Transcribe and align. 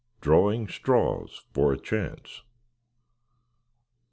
DRAWING 0.19 0.67
STRAWS 0.67 1.43
FOR 1.53 1.73
A 1.73 1.77
CHANCE. 1.77 2.41